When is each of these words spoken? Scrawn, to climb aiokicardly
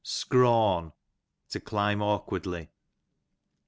Scrawn, 0.03 0.93
to 1.49 1.59
climb 1.59 1.99
aiokicardly 1.99 2.69